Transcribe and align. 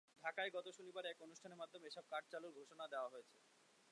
ঢাকায় 0.23 0.51
গত 0.55 0.67
শনিবার 0.77 1.03
এক 1.07 1.17
অনুষ্ঠানের 1.21 1.59
মাধ্যমে 1.61 1.85
এসব 1.87 2.05
কার্ড 2.11 2.25
চালুর 2.31 2.57
ঘোষণা 2.59 2.85
দেওয়া 2.93 3.11
হয়েছে। 3.13 3.37